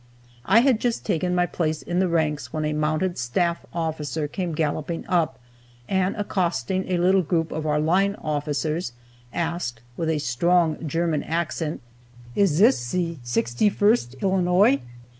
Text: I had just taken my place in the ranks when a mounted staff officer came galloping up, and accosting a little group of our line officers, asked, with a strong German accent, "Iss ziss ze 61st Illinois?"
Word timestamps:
I 0.45 0.61
had 0.61 0.79
just 0.79 1.05
taken 1.05 1.35
my 1.35 1.45
place 1.45 1.83
in 1.83 1.99
the 1.99 2.07
ranks 2.07 2.51
when 2.51 2.65
a 2.65 2.73
mounted 2.73 3.19
staff 3.19 3.63
officer 3.71 4.27
came 4.27 4.53
galloping 4.55 5.05
up, 5.07 5.37
and 5.87 6.15
accosting 6.15 6.85
a 6.91 6.97
little 6.97 7.21
group 7.21 7.51
of 7.51 7.67
our 7.67 7.79
line 7.79 8.15
officers, 8.15 8.93
asked, 9.31 9.79
with 9.97 10.09
a 10.09 10.17
strong 10.17 10.87
German 10.87 11.21
accent, 11.21 11.81
"Iss 12.35 12.49
ziss 12.59 12.87
ze 12.89 13.19
61st 13.23 14.19
Illinois?" 14.23 14.79